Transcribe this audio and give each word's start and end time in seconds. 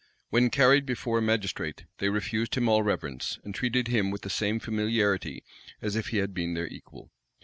When 0.31 0.49
carried 0.49 0.83
before 0.87 1.19
a 1.19 1.21
magistrate, 1.21 1.85
they 1.99 2.09
refused 2.09 2.55
him 2.55 2.67
all 2.67 2.81
reverence, 2.81 3.37
and 3.43 3.53
treated 3.53 3.87
him 3.87 4.09
with 4.09 4.21
the 4.23 4.31
same 4.31 4.59
familiarity 4.59 5.43
as 5.79 5.95
if 5.95 6.07
he 6.07 6.17
had 6.17 6.33
been 6.33 6.55
their 6.55 6.65
equal. 6.65 7.11